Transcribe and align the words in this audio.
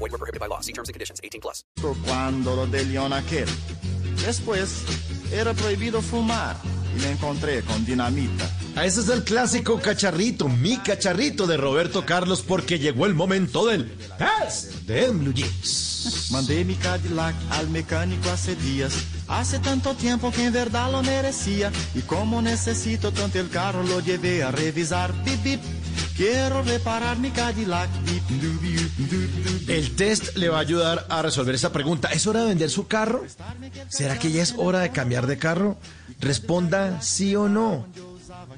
Void 0.00 0.12
were 0.12 0.18
prohibited 0.18 0.40
by 0.40 0.46
law. 0.46 0.60
See 0.60 0.72
terms 0.72 0.88
and 0.88 0.94
conditions. 0.94 1.20
18 1.22 1.40
plus. 1.42 1.62
Cuando 2.06 2.56
lo 2.56 2.66
de 2.66 2.84
León 2.84 3.12
aquel. 3.12 3.46
Después, 4.24 4.82
era 5.30 5.52
prohibido 5.52 6.00
fumar 6.00 6.56
y 6.96 7.00
me 7.02 7.10
encontré 7.12 7.62
con 7.62 7.84
dinamita. 7.84 8.48
A 8.76 8.86
ese 8.86 9.00
es 9.00 9.08
el 9.08 9.24
clásico 9.24 9.78
cacharrito, 9.78 10.48
mi 10.48 10.78
cacharrito 10.78 11.46
de 11.46 11.56
Roberto 11.56 12.04
Carlos, 12.06 12.42
porque 12.42 12.78
llegó 12.78 13.06
el 13.06 13.14
momento 13.14 13.66
del 13.66 13.90
test 14.16 14.72
de 14.86 15.10
Blue 15.10 15.34
Jeans. 15.34 16.28
Mandé 16.30 16.64
mi 16.64 16.76
Cadillac 16.76 17.34
al 17.50 17.68
mecánico 17.68 18.30
hace 18.30 18.56
días. 18.56 18.94
Hace 19.28 19.58
tanto 19.58 19.94
tiempo 19.94 20.32
que 20.32 20.46
en 20.46 20.52
verdad 20.52 20.90
lo 20.90 21.02
merecía. 21.02 21.70
Y 21.94 22.00
como 22.00 22.40
necesito 22.40 23.12
tanto 23.12 23.38
el 23.38 23.50
carro, 23.50 23.82
lo 23.82 24.00
llevé 24.00 24.42
a 24.42 24.50
revisar. 24.50 25.12
Bip, 25.24 25.42
bip. 25.42 25.60
Quiero 26.20 26.60
reparar 26.60 27.18
mi 27.18 27.30
Cadillac. 27.30 27.88
El 29.66 29.96
test 29.96 30.36
le 30.36 30.50
va 30.50 30.58
a 30.58 30.60
ayudar 30.60 31.06
a 31.08 31.22
resolver 31.22 31.54
esta 31.54 31.72
pregunta. 31.72 32.08
¿Es 32.08 32.26
hora 32.26 32.40
de 32.42 32.48
vender 32.48 32.68
su 32.68 32.86
carro? 32.86 33.24
¿Será 33.88 34.18
que 34.18 34.30
ya 34.30 34.42
es 34.42 34.54
hora 34.58 34.80
de 34.80 34.90
cambiar 34.90 35.26
de 35.26 35.38
carro? 35.38 35.78
Responda 36.20 37.00
sí 37.00 37.34
o 37.36 37.48
no. 37.48 37.86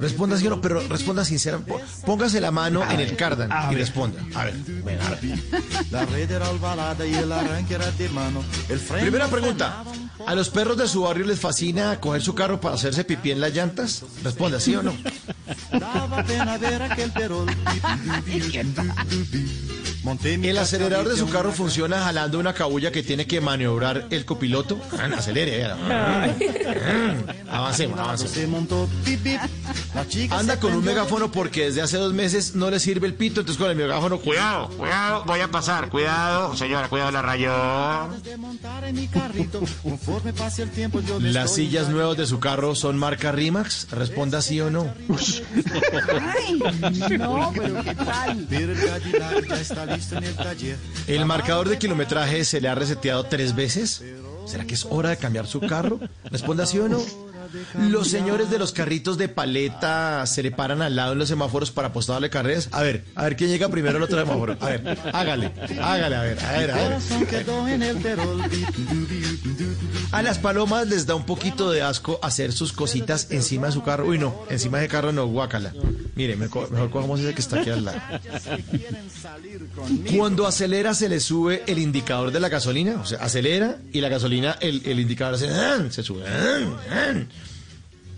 Responda 0.00 0.36
sí 0.38 0.46
o 0.48 0.50
no, 0.50 0.60
pero 0.60 0.80
responda 0.88 1.24
sinceramente. 1.24 1.72
Póngase 2.04 2.40
la 2.40 2.50
mano 2.50 2.82
en 2.90 2.98
el 2.98 3.14
cardan 3.14 3.48
y 3.70 3.76
responda. 3.76 4.20
A 4.34 4.46
ver, 4.46 4.54
a 5.00 5.10
ver. 5.10 5.20
Primera 9.02 9.28
pregunta. 9.28 9.84
¿A 10.26 10.34
los 10.34 10.50
perros 10.50 10.76
de 10.76 10.88
su 10.88 11.02
barrio 11.02 11.26
les 11.26 11.40
fascina 11.40 11.98
coger 12.00 12.22
su 12.22 12.34
carro 12.34 12.60
para 12.60 12.74
hacerse 12.74 13.04
pipí 13.04 13.30
en 13.30 13.40
las 13.40 13.54
llantas? 13.54 14.02
Responda 14.22 14.60
sí 14.60 14.74
o 14.74 14.82
no. 14.82 14.92
¿El 20.50 20.58
acelerador 20.58 21.08
de 21.08 21.16
su 21.16 21.28
carro 21.28 21.52
funciona 21.52 22.02
jalando 22.02 22.38
una 22.40 22.54
cabulla 22.54 22.90
que 22.90 23.02
tiene 23.04 23.26
que 23.26 23.40
maniobrar 23.40 24.06
el 24.10 24.24
copiloto? 24.24 24.80
Ah, 24.98 25.08
Acelere. 25.16 25.62
eh. 25.62 27.24
Avancemos, 27.50 27.98
avancemos. 28.00 28.32
Anda 30.30 30.58
con 30.58 30.74
un 30.74 30.84
megáfono 30.84 31.30
porque 31.30 31.66
desde 31.66 31.82
hace 31.82 31.98
dos 31.98 32.12
meses 32.14 32.54
no 32.56 32.70
le 32.70 32.80
sirve 32.80 33.06
el 33.06 33.14
pito, 33.14 33.40
entonces 33.40 33.60
con 33.62 33.70
el 33.70 33.76
megáfono, 33.76 34.18
cuidado. 34.18 34.68
Cuidado, 34.70 35.24
voy 35.24 35.40
a 35.40 35.48
pasar. 35.48 35.88
Cuidado, 35.88 36.56
señora, 36.56 36.88
cuidado, 36.88 37.12
la 37.12 37.22
rayó. 37.22 37.52
¿Las 41.20 41.54
sillas 41.54 41.88
nuevas 41.88 42.16
de 42.16 42.26
su 42.26 42.40
carro 42.40 42.74
son 42.74 42.98
marca 42.98 43.30
Rimax? 43.32 43.88
Responda 43.90 44.42
sí 44.42 44.60
o 44.60 44.70
no. 44.70 44.92
Ay, 46.34 46.58
no, 47.18 47.52
pero 47.56 47.82
¿qué 47.84 47.94
tal? 47.94 48.48
El 49.92 50.18
en 50.18 50.24
el 50.24 50.34
taller. 50.36 50.76
¿El 51.06 51.26
marcador 51.26 51.68
de 51.68 51.78
kilometraje 51.78 52.44
se 52.44 52.60
le 52.60 52.68
ha 52.68 52.74
reseteado 52.74 53.24
tres 53.24 53.54
veces? 53.54 54.02
¿Será 54.46 54.64
que 54.64 54.74
es 54.74 54.86
hora 54.88 55.10
de 55.10 55.16
cambiar 55.16 55.46
su 55.46 55.60
carro? 55.60 56.00
Responda 56.24 56.66
sí 56.66 56.78
o 56.78 56.88
no. 56.88 57.00
Los 57.78 58.08
señores 58.08 58.50
de 58.50 58.58
los 58.58 58.72
carritos 58.72 59.18
de 59.18 59.28
paleta 59.28 60.24
se 60.26 60.42
le 60.42 60.50
paran 60.50 60.80
al 60.80 60.96
lado 60.96 61.12
en 61.12 61.18
los 61.18 61.28
semáforos 61.28 61.70
para 61.70 61.88
apostarle 61.88 62.30
carreras. 62.30 62.68
A 62.72 62.82
ver, 62.82 63.04
a 63.14 63.24
ver 63.24 63.36
quién 63.36 63.50
llega 63.50 63.68
primero 63.68 63.96
al 63.98 64.02
otro 64.02 64.18
semáforo. 64.18 64.56
A 64.60 64.66
ver, 64.66 64.98
hágale, 65.12 65.52
hágale, 65.80 66.16
a 66.16 66.22
ver, 66.22 66.44
a 66.44 66.52
ver, 66.52 66.70
a 66.70 66.74
ver. 66.76 66.98
A 70.12 70.22
las 70.22 70.38
palomas 70.38 70.86
les 70.88 71.06
da 71.06 71.14
un 71.14 71.26
poquito 71.26 71.70
de 71.70 71.82
asco 71.82 72.18
hacer 72.22 72.52
sus 72.52 72.72
cositas 72.72 73.28
encima 73.30 73.66
de 73.66 73.72
su 73.72 73.82
carro. 73.82 74.06
Uy, 74.06 74.18
no, 74.18 74.34
encima 74.48 74.78
de 74.78 74.88
carro 74.88 75.12
no, 75.12 75.26
guácala. 75.26 75.74
Mire, 76.14 76.36
mejor, 76.36 76.70
mejor 76.70 76.90
cojamos 76.90 77.20
ese 77.20 77.34
que 77.34 77.40
está 77.40 77.60
aquí 77.60 77.70
al 77.70 77.86
lado. 77.86 77.98
Cuando 80.16 80.46
acelera 80.46 80.94
se 80.94 81.08
le 81.08 81.20
sube 81.20 81.62
el 81.66 81.78
indicador 81.78 82.30
de 82.30 82.40
la 82.40 82.50
gasolina. 82.50 83.00
O 83.00 83.06
sea, 83.06 83.18
acelera 83.18 83.78
y 83.92 84.00
la 84.00 84.08
gasolina, 84.08 84.56
el, 84.60 84.82
el 84.84 85.00
indicador 85.00 85.34
hace, 85.34 85.48
se 85.90 86.02
sube. 86.02 86.24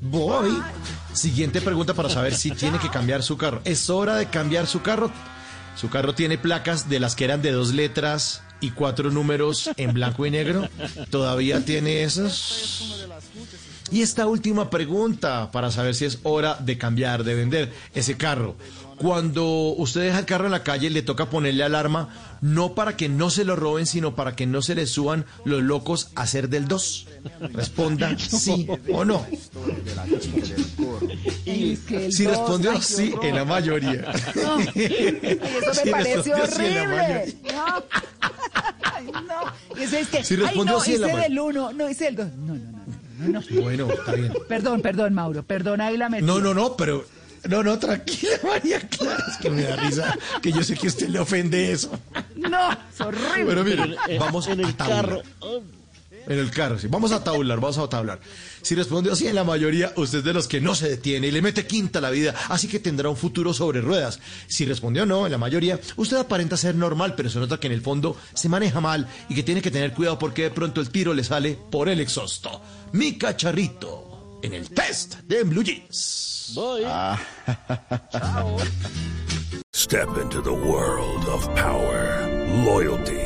Voy. 0.00 0.62
Siguiente 1.12 1.60
pregunta 1.60 1.94
para 1.94 2.08
saber 2.08 2.34
si 2.34 2.50
tiene 2.50 2.78
que 2.78 2.90
cambiar 2.90 3.22
su 3.22 3.36
carro. 3.36 3.60
¿Es 3.64 3.88
hora 3.88 4.16
de 4.16 4.26
cambiar 4.26 4.66
su 4.66 4.82
carro? 4.82 5.10
Su 5.76 5.88
carro 5.88 6.14
tiene 6.14 6.38
placas 6.38 6.88
de 6.88 7.00
las 7.00 7.14
que 7.14 7.24
eran 7.24 7.42
de 7.42 7.52
dos 7.52 7.72
letras 7.72 8.42
y 8.60 8.70
cuatro 8.70 9.10
números 9.10 9.70
en 9.76 9.92
blanco 9.92 10.26
y 10.26 10.30
negro. 10.30 10.68
¿Todavía 11.10 11.64
tiene 11.64 12.02
esas? 12.02 12.82
Y 13.90 14.02
esta 14.02 14.26
última 14.26 14.68
pregunta 14.68 15.50
para 15.52 15.70
saber 15.70 15.94
si 15.94 16.06
es 16.06 16.18
hora 16.24 16.56
de 16.56 16.76
cambiar, 16.76 17.22
de 17.22 17.34
vender 17.34 17.72
ese 17.94 18.16
carro. 18.16 18.56
Cuando 18.96 19.44
usted 19.76 20.00
deja 20.00 20.20
el 20.20 20.24
carro 20.24 20.46
en 20.46 20.52
la 20.52 20.62
calle, 20.62 20.88
le 20.88 21.02
toca 21.02 21.28
ponerle 21.28 21.62
alarma, 21.62 22.08
no 22.40 22.74
para 22.74 22.96
que 22.96 23.10
no 23.10 23.28
se 23.28 23.44
lo 23.44 23.54
roben, 23.54 23.84
sino 23.84 24.16
para 24.16 24.34
que 24.34 24.46
no 24.46 24.62
se 24.62 24.74
le 24.74 24.86
suban 24.86 25.26
los 25.44 25.62
locos 25.62 26.10
a 26.14 26.22
hacer 26.22 26.48
del 26.48 26.66
2. 26.66 27.06
Responda 27.52 28.16
sí 28.18 28.66
o 28.90 29.04
no. 29.04 29.26
Si 31.44 32.26
respondió 32.26 32.80
sí, 32.80 33.12
en 33.22 33.34
la 33.34 33.44
mayoría. 33.44 34.10
Ay, 34.34 34.70
eso 34.74 35.84
me 35.84 35.90
parece 35.90 36.32
horrible. 36.34 37.36
No. 40.02 40.06
Ay, 40.08 40.08
no. 40.20 40.24
Si 40.24 40.34
ay, 40.34 40.40
respondió 40.40 40.74
no, 40.74 40.78
la 40.84 40.88
hice 40.90 41.12
ma- 41.12 41.20
del 41.20 41.38
uno, 41.40 41.72
no, 41.72 41.90
hice 41.90 42.04
del 42.04 42.16
dos. 42.16 42.28
No, 42.36 42.54
no, 42.54 42.60
no, 42.70 43.40
no, 43.40 43.40
no. 43.40 43.62
Bueno, 43.62 43.88
está 43.92 44.12
bien. 44.12 44.32
Perdón, 44.48 44.82
perdón, 44.82 45.14
Mauro, 45.14 45.42
perdón, 45.42 45.80
ahí 45.80 45.96
la 45.96 46.08
metí. 46.08 46.24
No, 46.24 46.40
no, 46.40 46.54
no, 46.54 46.76
pero. 46.76 47.04
No, 47.48 47.62
no, 47.62 47.78
tranquila, 47.78 48.32
María 48.42 48.80
Clara. 48.80 49.24
Es 49.30 49.36
que 49.36 49.50
me 49.50 49.62
da 49.62 49.76
risa 49.76 50.18
que 50.42 50.50
yo 50.50 50.64
sé 50.64 50.74
que 50.74 50.86
a 50.86 50.90
usted 50.90 51.08
le 51.08 51.20
ofende 51.20 51.70
eso. 51.70 51.96
No, 52.34 52.72
es 52.72 53.00
horrible. 53.00 53.44
Pero 53.46 53.64
mire, 53.64 54.18
vamos 54.18 54.48
en 54.48 54.60
el 54.60 54.74
carro. 54.74 55.22
En 56.26 56.38
el 56.38 56.50
carro, 56.50 56.78
sí. 56.78 56.88
Vamos 56.88 57.12
a 57.12 57.22
tablar, 57.22 57.60
vamos 57.60 57.78
a 57.78 57.88
tablar. 57.88 58.20
Si 58.62 58.74
respondió 58.74 59.12
así 59.12 59.28
en 59.28 59.34
la 59.34 59.44
mayoría, 59.44 59.92
usted 59.96 60.18
es 60.18 60.24
de 60.24 60.32
los 60.32 60.48
que 60.48 60.60
no 60.60 60.74
se 60.74 60.88
detiene 60.88 61.28
y 61.28 61.30
le 61.30 61.42
mete 61.42 61.66
quinta 61.66 62.00
a 62.00 62.02
la 62.02 62.10
vida, 62.10 62.34
así 62.48 62.66
que 62.68 62.80
tendrá 62.80 63.08
un 63.08 63.16
futuro 63.16 63.54
sobre 63.54 63.80
ruedas. 63.80 64.18
Si 64.48 64.64
respondió 64.64 65.06
no 65.06 65.26
en 65.26 65.32
la 65.32 65.38
mayoría, 65.38 65.78
usted 65.96 66.16
aparenta 66.16 66.56
ser 66.56 66.74
normal, 66.74 67.14
pero 67.16 67.30
se 67.30 67.38
nota 67.38 67.58
que 67.58 67.68
en 67.68 67.74
el 67.74 67.82
fondo 67.82 68.16
se 68.34 68.48
maneja 68.48 68.80
mal 68.80 69.08
y 69.28 69.34
que 69.34 69.42
tiene 69.42 69.62
que 69.62 69.70
tener 69.70 69.92
cuidado 69.92 70.18
porque 70.18 70.42
de 70.42 70.50
pronto 70.50 70.80
el 70.80 70.90
tiro 70.90 71.14
le 71.14 71.22
sale 71.24 71.58
por 71.70 71.88
el 71.88 72.00
exhausto. 72.00 72.60
Mi 72.92 73.16
cacharrito 73.16 74.40
en 74.42 74.52
el 74.52 74.70
test 74.70 75.16
de 75.24 75.44
Blue 75.44 75.62
Jeans. 75.62 76.52
Voy. 76.54 76.84
Step 79.72 80.08
into 80.20 80.40
the 80.40 80.52
world 80.52 81.28
of 81.28 81.46
power, 81.54 82.26
loyalty, 82.64 83.25